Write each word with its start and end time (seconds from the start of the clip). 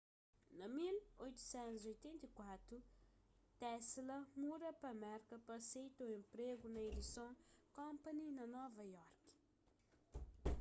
na 0.57 0.65
1884 0.67 2.83
tesla 3.61 4.17
muda 4.43 4.69
pa 4.81 4.91
merka 5.03 5.35
pa 5.45 5.53
aseita 5.61 5.99
un 6.05 6.11
enpregu 6.19 6.65
na 6.71 6.79
edison 6.91 7.31
company 7.79 8.25
na 8.37 8.45
nova 8.55 8.83
iorki 8.93 9.31